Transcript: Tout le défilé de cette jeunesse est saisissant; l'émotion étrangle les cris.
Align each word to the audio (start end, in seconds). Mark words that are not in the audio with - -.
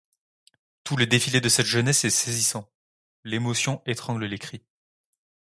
Tout 0.83 0.97
le 0.97 1.05
défilé 1.05 1.41
de 1.41 1.47
cette 1.47 1.67
jeunesse 1.67 2.05
est 2.05 2.09
saisissant; 2.09 2.67
l'émotion 3.23 3.83
étrangle 3.85 4.25
les 4.25 4.39
cris. 4.39 4.63